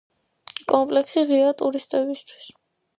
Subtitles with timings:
[0.71, 2.55] კომპლექსი ღიაა ტურისტებისთვის.